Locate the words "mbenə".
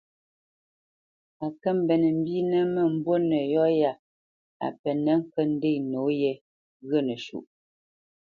1.79-2.07